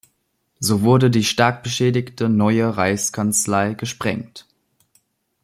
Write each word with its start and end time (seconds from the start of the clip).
So 0.59 0.81
wurde 0.81 1.11
die 1.11 1.23
stark 1.23 1.61
beschädigte 1.61 2.27
Neue 2.27 2.75
Reichskanzlei 2.75 3.75
gesprengt. 3.75 4.47